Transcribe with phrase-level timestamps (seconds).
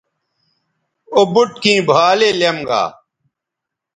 [1.13, 2.83] او بُٹ کیں بھالے لیم گا